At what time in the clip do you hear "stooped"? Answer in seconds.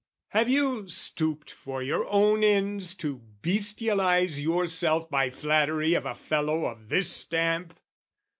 0.87-1.51